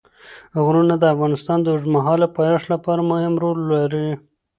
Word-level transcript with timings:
غرونه 0.63 0.93
د 0.99 1.03
افغانستان 1.13 1.57
د 1.61 1.67
اوږدمهاله 1.73 2.27
پایښت 2.37 2.67
لپاره 2.73 3.01
مهم 3.11 3.33
رول 3.43 3.59
لري. 3.73 4.09